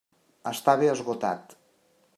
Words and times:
Estava 0.51 0.89
esgotat. 0.95 1.57